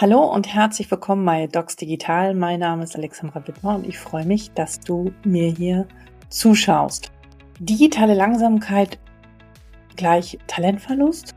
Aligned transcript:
Hallo 0.00 0.22
und 0.32 0.46
herzlich 0.46 0.88
willkommen 0.92 1.24
bei 1.24 1.48
Docs 1.48 1.74
Digital. 1.74 2.32
Mein 2.32 2.60
Name 2.60 2.84
ist 2.84 2.94
Alexandra 2.94 3.44
Wittmer 3.48 3.74
und 3.74 3.84
ich 3.84 3.98
freue 3.98 4.24
mich, 4.24 4.52
dass 4.52 4.78
du 4.78 5.12
mir 5.24 5.50
hier 5.50 5.88
zuschaust. 6.28 7.10
Digitale 7.58 8.14
Langsamkeit 8.14 9.00
gleich 9.96 10.38
Talentverlust? 10.46 11.34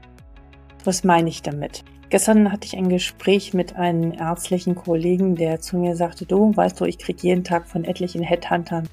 Was 0.84 1.04
meine 1.04 1.30
ich 1.30 1.42
damit? 1.42 1.84
Gestern 2.12 2.52
hatte 2.52 2.68
ich 2.68 2.78
ein 2.78 2.90
Gespräch 2.90 3.56
mit 3.56 3.78
einem 3.78 4.12
ärztlichen 4.12 4.76
Kollegen, 4.76 5.36
der 5.36 5.60
zu 5.60 5.78
mir 5.78 5.96
sagte, 5.96 6.28
du 6.28 6.56
weißt 6.56 6.80
du, 6.80 6.86
ich 6.86 7.00
kriege 7.00 7.20
jeden 7.24 7.44
Tag 7.44 7.68
von 7.68 7.84
etlichen 7.84 8.22
Headhuntern 8.22 8.88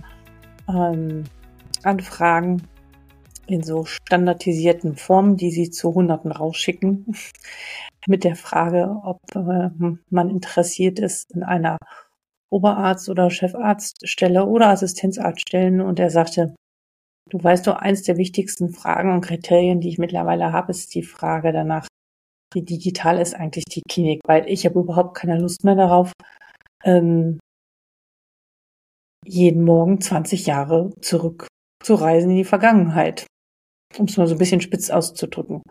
ähm, 0.66 1.24
Anfragen 1.82 2.62
in 3.46 3.62
so 3.62 3.84
standardisierten 3.84 4.96
Formen, 4.96 5.36
die 5.36 5.50
sie 5.50 5.68
zu 5.68 5.94
Hunderten 5.94 6.32
rausschicken 6.32 7.04
mit 8.06 8.24
der 8.24 8.36
Frage, 8.36 9.00
ob 9.02 9.20
äh, 9.34 9.70
man 10.10 10.30
interessiert 10.30 10.98
ist 10.98 11.30
in 11.32 11.42
einer 11.42 11.78
Oberarzt- 12.50 13.08
oder 13.08 13.30
Chefarztstelle 13.30 14.46
oder 14.46 14.68
Assistenzarztstellen. 14.68 15.80
Und 15.80 15.98
er 15.98 16.10
sagte, 16.10 16.54
du 17.30 17.42
weißt 17.42 17.66
doch, 17.66 17.76
eins 17.76 18.02
der 18.02 18.16
wichtigsten 18.16 18.70
Fragen 18.70 19.12
und 19.12 19.22
Kriterien, 19.22 19.80
die 19.80 19.88
ich 19.88 19.98
mittlerweile 19.98 20.52
habe, 20.52 20.70
ist 20.70 20.94
die 20.94 21.02
Frage 21.02 21.52
danach, 21.52 21.86
wie 22.54 22.62
digital 22.62 23.20
ist 23.20 23.34
eigentlich 23.34 23.64
die 23.66 23.82
Klinik, 23.88 24.20
weil 24.26 24.48
ich 24.48 24.64
habe 24.64 24.80
überhaupt 24.80 25.16
keine 25.16 25.38
Lust 25.38 25.64
mehr 25.64 25.74
darauf, 25.74 26.12
ähm, 26.84 27.38
jeden 29.26 29.64
Morgen 29.64 30.00
20 30.00 30.46
Jahre 30.46 30.90
zurück 31.02 31.48
zu 31.82 31.94
reisen 31.94 32.30
in 32.30 32.36
die 32.38 32.44
Vergangenheit 32.44 33.26
um 33.96 34.04
es 34.06 34.16
mal 34.16 34.26
so 34.26 34.34
ein 34.34 34.38
bisschen 34.38 34.60
spitz 34.60 34.90
auszudrücken. 34.90 35.62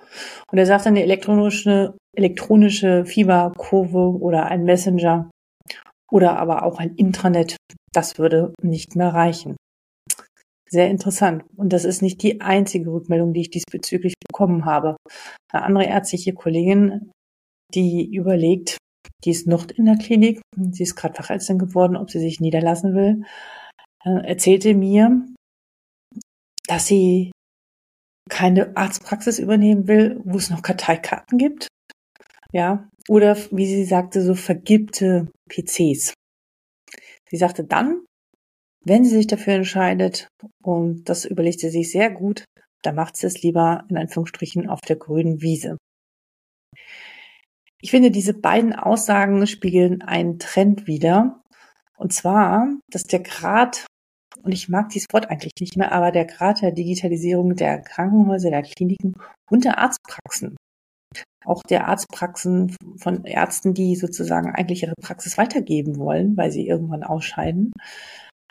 Und 0.52 0.58
er 0.58 0.66
sagt 0.66 0.88
eine 0.88 1.04
elektronische, 1.04 1.96
elektronische 2.18 3.06
Fieberkurve 3.06 4.20
oder 4.20 4.48
ein 4.48 4.64
Messenger 4.64 5.30
oder 6.12 6.38
aber 6.38 6.64
auch 6.64 6.80
ein 6.80 6.96
Intranet, 6.96 7.58
das 7.94 8.18
würde 8.18 8.54
nicht 8.62 8.96
mehr 8.96 9.14
reichen. 9.14 9.56
Sehr 10.70 10.90
interessant. 10.90 11.46
Und 11.56 11.72
das 11.72 11.86
ist 11.86 12.02
nicht 12.02 12.22
die 12.24 12.42
einzige 12.42 12.92
Rückmeldung, 12.92 13.34
die 13.34 13.42
ich 13.42 13.52
diesbezüglich 13.52 14.16
bekommen 14.28 14.66
habe. 14.66 14.98
Eine 15.52 15.64
andere 15.64 15.86
ärztliche 15.86 16.34
Kollegin, 16.34 17.12
die 17.74 18.14
überlegt, 18.14 18.78
die 19.24 19.32
ist 19.32 19.48
noch 19.48 19.68
in 19.70 19.86
der 19.86 19.98
Klinik, 19.98 20.42
sie 20.72 20.84
ist 20.84 20.96
gerade 20.96 21.16
Fachärztin 21.16 21.58
geworden, 21.58 21.96
ob 21.96 22.12
sie 22.12 22.20
sich 22.20 22.40
niederlassen 22.40 22.94
will, 22.96 23.24
äh, 24.04 24.28
erzählte 24.28 24.74
mir, 24.74 25.26
dass 26.68 26.88
sie 26.88 27.32
keine 28.30 28.76
Arztpraxis 28.76 29.40
übernehmen 29.40 29.88
will, 29.88 30.20
wo 30.26 30.38
es 30.38 30.50
noch 30.50 30.62
Karteikarten 30.62 31.38
gibt. 31.38 31.68
Ja, 32.54 32.90
oder 33.10 33.38
wie 33.52 33.68
sie 33.68 33.86
sagte, 33.86 34.22
so 34.22 34.36
vergibte 34.36 35.30
PCs. 35.50 36.14
Sie 37.30 37.38
sagte 37.38 37.64
dann, 37.64 38.06
wenn 38.86 39.04
sie 39.04 39.16
sich 39.16 39.28
dafür 39.28 39.54
entscheidet, 39.56 40.30
und 40.64 41.10
das 41.10 41.26
überlegt 41.26 41.60
sie 41.60 41.70
sich 41.70 41.92
sehr 41.92 42.10
gut, 42.10 42.46
dann 42.84 42.96
macht 42.96 43.18
sie 43.18 43.28
es 43.28 43.42
lieber 43.42 43.84
in 43.90 43.98
Anführungsstrichen 43.98 44.70
auf 44.70 44.82
der 44.82 44.96
grünen 44.96 45.42
Wiese. 45.42 45.78
Ich 47.82 47.92
finde, 47.92 48.12
diese 48.12 48.34
beiden 48.34 48.74
Aussagen 48.74 49.46
spiegeln 49.46 50.02
einen 50.02 50.40
Trend 50.40 50.88
wider. 50.88 51.44
Und 51.98 52.14
zwar, 52.14 52.70
dass 52.90 53.04
der 53.04 53.20
Grad 53.20 53.86
und 54.44 54.52
ich 54.52 54.70
mag 54.70 54.90
dieses 54.90 55.08
Wort 55.12 55.30
eigentlich 55.30 55.54
nicht 55.60 55.76
mehr, 55.78 55.92
aber 55.92 56.12
der 56.12 56.26
Grad 56.26 56.62
der 56.62 56.72
Digitalisierung 56.72 57.56
der 57.56 57.82
Krankenhäuser, 57.82 58.50
der 58.50 58.64
Kliniken 58.64 59.14
und 59.50 59.66
der 59.66 59.78
Arztpraxen, 59.78 60.56
auch 61.48 61.64
der 61.64 61.88
Arztpraxen 61.88 62.76
von 62.98 63.26
Ärzten, 63.26 63.74
die 63.74 63.96
sozusagen 63.96 64.54
eigentlich 64.54 64.84
ihre 64.84 64.96
Praxis 65.02 65.38
weitergeben 65.38 65.98
wollen, 65.98 66.36
weil 66.38 66.52
sie 66.52 66.68
irgendwann 66.68 67.04
ausscheiden, 67.04 67.72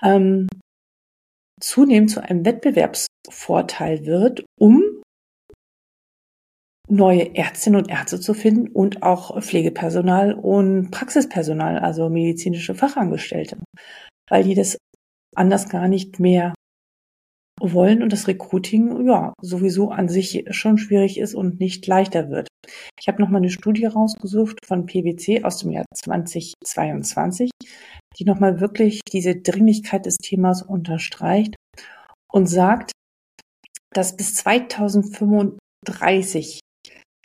ähm, 0.02 0.46
zunehmend 1.60 2.10
zu 2.10 2.22
einem 2.22 2.44
Wettbewerbsvorteil 2.44 4.06
wird, 4.06 4.44
um 4.58 4.82
neue 6.88 7.34
Ärztinnen 7.34 7.80
und 7.80 7.90
Ärzte 7.90 8.20
zu 8.20 8.32
finden 8.34 8.68
und 8.68 9.02
auch 9.02 9.40
Pflegepersonal 9.42 10.34
und 10.34 10.90
Praxispersonal, 10.90 11.78
also 11.78 12.08
medizinische 12.08 12.74
Fachangestellte, 12.74 13.58
weil 14.28 14.44
die 14.44 14.54
das 14.54 14.78
anders 15.34 15.68
gar 15.68 15.88
nicht 15.88 16.20
mehr 16.20 16.54
wollen 17.60 18.02
und 18.02 18.12
das 18.12 18.28
Recruiting 18.28 19.06
ja 19.06 19.32
sowieso 19.40 19.90
an 19.90 20.08
sich 20.08 20.44
schon 20.50 20.78
schwierig 20.78 21.18
ist 21.18 21.34
und 21.34 21.58
nicht 21.58 21.86
leichter 21.86 22.30
wird. 22.30 22.48
Ich 22.98 23.06
habe 23.08 23.20
noch 23.22 23.28
mal 23.28 23.38
eine 23.38 23.50
Studie 23.50 23.86
rausgesucht 23.86 24.66
von 24.66 24.86
PwC 24.86 25.44
aus 25.44 25.58
dem 25.58 25.70
Jahr 25.72 25.84
2022, 25.94 27.50
die 28.18 28.24
noch 28.24 28.40
mal 28.40 28.60
wirklich 28.60 29.00
diese 29.12 29.36
Dringlichkeit 29.36 30.06
des 30.06 30.16
Themas 30.16 30.62
unterstreicht 30.62 31.54
und 32.32 32.46
sagt, 32.46 32.92
dass 33.92 34.16
bis 34.16 34.34
2035 34.34 36.60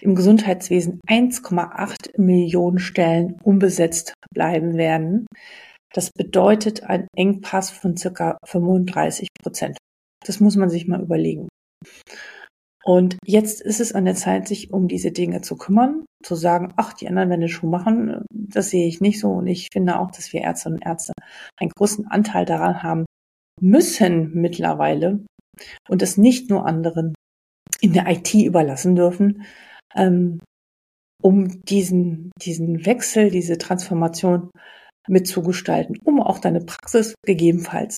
im 0.02 0.16
Gesundheitswesen 0.16 1.00
1,8 1.08 2.20
Millionen 2.20 2.80
Stellen 2.80 3.38
unbesetzt 3.44 4.14
bleiben 4.34 4.76
werden. 4.76 5.28
Das 5.94 6.10
bedeutet 6.12 6.84
ein 6.84 7.08
Engpass 7.16 7.70
von 7.70 7.96
circa 7.98 8.38
35 8.46 9.28
Prozent. 9.42 9.78
Das 10.26 10.40
muss 10.40 10.56
man 10.56 10.70
sich 10.70 10.88
mal 10.88 11.02
überlegen. 11.02 11.50
Und 12.84 13.18
jetzt 13.26 13.62
ist 13.62 13.80
es 13.80 13.94
an 13.94 14.06
der 14.06 14.16
Zeit, 14.16 14.48
sich 14.48 14.74
um 14.74 14.88
diese 14.88 15.12
Dinge 15.12 15.42
zu 15.42 15.56
kümmern, 15.56 16.06
zu 16.24 16.36
sagen, 16.36 16.74
ach, 16.78 16.94
die 16.94 17.08
anderen 17.08 17.30
werden 17.30 17.44
es 17.44 17.52
schon 17.52 17.70
machen. 17.70 18.26
Das 18.32 18.70
sehe 18.70 18.88
ich 18.88 19.02
nicht 19.02 19.20
so. 19.20 19.30
Und 19.30 19.48
ich 19.48 19.68
finde 19.72 20.00
auch, 20.00 20.12
dass 20.12 20.34
wir 20.34 20.42
Ärzte 20.42 20.70
und 20.70 20.84
Ärzte 20.84 21.14
einen 21.60 21.70
großen 21.70 22.08
Anteil 22.08 22.46
daran 22.46 22.82
haben 22.82 23.06
müssen 23.60 24.34
mittlerweile 24.34 25.24
und 25.88 26.02
es 26.02 26.18
nicht 26.18 26.50
nur 26.50 26.66
anderen 26.66 27.14
in 27.82 27.94
der 27.94 28.08
IT 28.08 28.34
überlassen 28.34 28.96
dürfen, 28.96 29.44
ähm, 29.96 30.40
um 31.22 31.64
diesen, 31.66 32.32
diesen 32.42 32.86
Wechsel, 32.86 33.30
diese 33.30 33.60
Transformation 33.60 34.50
mitzugestalten, 35.08 35.98
um 36.04 36.22
auch 36.22 36.40
deine 36.40 36.62
Praxis 36.62 37.14
gegebenenfalls 37.24 37.98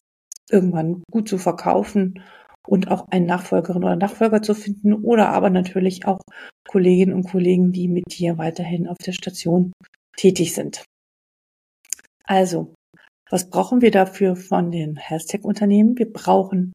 irgendwann 0.49 1.03
gut 1.09 1.29
zu 1.29 1.37
verkaufen 1.37 2.21
und 2.67 2.89
auch 2.89 3.07
einen 3.09 3.25
Nachfolgerin 3.25 3.83
oder 3.83 3.95
Nachfolger 3.95 4.41
zu 4.41 4.55
finden 4.55 4.93
oder 4.93 5.29
aber 5.29 5.49
natürlich 5.49 6.05
auch 6.05 6.21
Kolleginnen 6.67 7.13
und 7.13 7.29
Kollegen, 7.29 7.71
die 7.71 7.87
mit 7.87 8.05
dir 8.17 8.37
weiterhin 8.37 8.87
auf 8.87 8.97
der 8.97 9.11
Station 9.11 9.73
tätig 10.15 10.53
sind. 10.53 10.83
Also, 12.25 12.73
was 13.29 13.49
brauchen 13.49 13.81
wir 13.81 13.91
dafür 13.91 14.35
von 14.35 14.71
den 14.71 14.95
Health-Tech-Unternehmen? 14.95 15.97
Wir 15.97 16.11
brauchen 16.11 16.73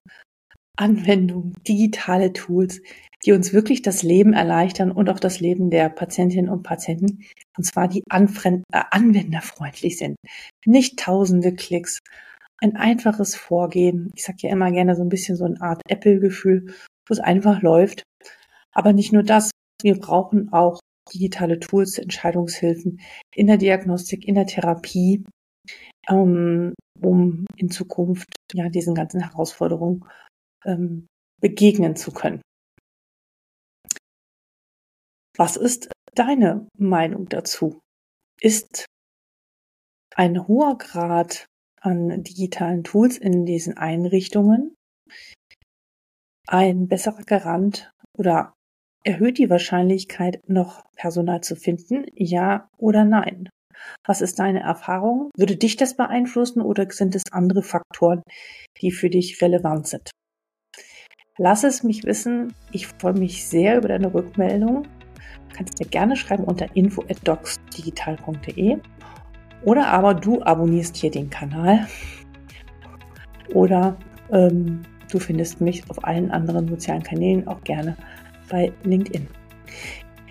Anwendungen, 0.76 1.54
digitale 1.66 2.32
Tools, 2.32 2.80
die 3.24 3.32
uns 3.32 3.52
wirklich 3.52 3.82
das 3.82 4.02
Leben 4.02 4.32
erleichtern 4.32 4.92
und 4.92 5.10
auch 5.10 5.18
das 5.18 5.40
Leben 5.40 5.70
der 5.70 5.88
Patientinnen 5.88 6.50
und 6.50 6.62
Patienten, 6.62 7.24
und 7.56 7.64
zwar 7.64 7.88
die 7.88 8.02
äh, 8.08 8.58
anwenderfreundlich 8.90 9.98
sind. 9.98 10.16
Nicht 10.64 10.98
tausende 10.98 11.54
Klicks, 11.54 11.98
ein 12.60 12.76
einfaches 12.76 13.36
Vorgehen. 13.36 14.10
Ich 14.14 14.24
sage 14.24 14.38
ja 14.42 14.50
immer 14.50 14.70
gerne 14.70 14.96
so 14.96 15.02
ein 15.02 15.08
bisschen 15.08 15.36
so 15.36 15.44
eine 15.44 15.60
Art 15.60 15.82
Apple-Gefühl, 15.88 16.74
wo 17.06 17.12
es 17.12 17.20
einfach 17.20 17.62
läuft. 17.62 18.02
Aber 18.72 18.92
nicht 18.92 19.12
nur 19.12 19.22
das, 19.22 19.50
wir 19.82 19.98
brauchen 19.98 20.52
auch 20.52 20.80
digitale 21.12 21.58
Tools, 21.58 21.98
Entscheidungshilfen 21.98 23.00
in 23.34 23.46
der 23.46 23.56
Diagnostik, 23.56 24.26
in 24.26 24.34
der 24.34 24.46
Therapie, 24.46 25.24
ähm, 26.08 26.74
um 27.00 27.46
in 27.56 27.70
Zukunft 27.70 28.28
ja 28.52 28.68
diesen 28.68 28.94
ganzen 28.94 29.20
Herausforderungen 29.20 30.04
ähm, 30.64 31.06
begegnen 31.40 31.96
zu 31.96 32.12
können. 32.12 32.42
Was 35.36 35.56
ist 35.56 35.92
deine 36.14 36.66
Meinung 36.76 37.28
dazu? 37.28 37.80
Ist 38.40 38.86
ein 40.14 40.48
hoher 40.48 40.76
Grad 40.78 41.46
an 41.88 42.22
digitalen 42.22 42.84
Tools 42.84 43.18
in 43.18 43.46
diesen 43.46 43.76
Einrichtungen 43.76 44.74
ein 46.46 46.88
besserer 46.88 47.22
Garant 47.24 47.90
oder 48.16 48.54
erhöht 49.04 49.38
die 49.38 49.50
Wahrscheinlichkeit, 49.50 50.40
noch 50.48 50.84
Personal 50.96 51.42
zu 51.42 51.56
finden? 51.56 52.06
Ja 52.14 52.68
oder 52.78 53.04
nein? 53.04 53.48
Was 54.06 54.20
ist 54.20 54.38
deine 54.38 54.60
Erfahrung? 54.60 55.30
Würde 55.36 55.56
dich 55.56 55.76
das 55.76 55.96
beeinflussen 55.96 56.62
oder 56.62 56.90
sind 56.90 57.14
es 57.14 57.22
andere 57.30 57.62
Faktoren, 57.62 58.22
die 58.80 58.90
für 58.90 59.08
dich 59.08 59.40
relevant 59.40 59.86
sind? 59.86 60.10
Lass 61.36 61.62
es 61.62 61.84
mich 61.84 62.04
wissen. 62.04 62.54
Ich 62.72 62.88
freue 62.88 63.12
mich 63.12 63.46
sehr 63.46 63.78
über 63.78 63.88
deine 63.88 64.12
Rückmeldung 64.12 64.88
kannst 65.58 65.78
mir 65.80 65.86
gerne 65.86 66.16
schreiben 66.16 66.44
unter 66.44 66.76
info@docsdigital.de 66.76 68.78
oder 69.64 69.88
aber 69.88 70.14
du 70.14 70.42
abonnierst 70.42 70.96
hier 70.96 71.10
den 71.10 71.30
Kanal 71.30 71.86
oder 73.54 73.96
ähm, 74.30 74.82
du 75.10 75.18
findest 75.18 75.60
mich 75.60 75.88
auf 75.90 76.04
allen 76.04 76.30
anderen 76.30 76.68
sozialen 76.68 77.02
Kanälen 77.02 77.46
auch 77.48 77.62
gerne 77.64 77.96
bei 78.50 78.72
LinkedIn. 78.84 79.26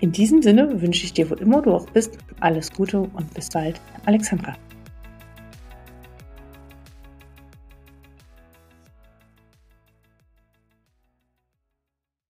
In 0.00 0.12
diesem 0.12 0.42
Sinne 0.42 0.80
wünsche 0.80 1.04
ich 1.04 1.12
dir, 1.12 1.28
wo 1.30 1.34
immer 1.34 1.60
du 1.60 1.74
auch 1.74 1.86
bist, 1.90 2.18
alles 2.40 2.72
Gute 2.72 3.00
und 3.00 3.34
bis 3.34 3.48
bald, 3.48 3.80
Alexandra. 4.06 4.54